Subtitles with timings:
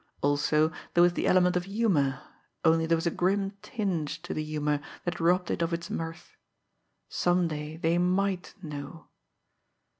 [0.21, 2.21] Also there was the element of humour,
[2.65, 6.37] only there was a grim tinge to the humour that robbed it of its mirth
[7.07, 9.09] some day they might know!